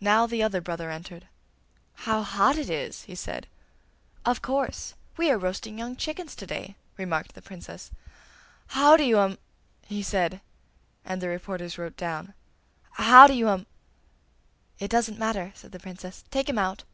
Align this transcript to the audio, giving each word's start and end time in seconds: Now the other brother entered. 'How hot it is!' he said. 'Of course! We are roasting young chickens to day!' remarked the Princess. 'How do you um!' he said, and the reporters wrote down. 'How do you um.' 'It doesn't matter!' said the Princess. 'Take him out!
Now 0.00 0.26
the 0.26 0.42
other 0.42 0.62
brother 0.62 0.90
entered. 0.90 1.26
'How 1.92 2.22
hot 2.22 2.56
it 2.56 2.70
is!' 2.70 3.02
he 3.02 3.14
said. 3.14 3.46
'Of 4.24 4.40
course! 4.40 4.94
We 5.18 5.30
are 5.30 5.36
roasting 5.36 5.78
young 5.78 5.94
chickens 5.94 6.34
to 6.36 6.46
day!' 6.46 6.74
remarked 6.96 7.34
the 7.34 7.42
Princess. 7.42 7.90
'How 8.68 8.96
do 8.96 9.04
you 9.04 9.18
um!' 9.18 9.36
he 9.84 10.02
said, 10.02 10.40
and 11.04 11.20
the 11.20 11.28
reporters 11.28 11.76
wrote 11.76 11.98
down. 11.98 12.32
'How 12.92 13.26
do 13.26 13.34
you 13.34 13.50
um.' 13.50 13.66
'It 14.78 14.90
doesn't 14.90 15.18
matter!' 15.18 15.52
said 15.54 15.72
the 15.72 15.78
Princess. 15.78 16.24
'Take 16.30 16.48
him 16.48 16.56
out! 16.58 16.84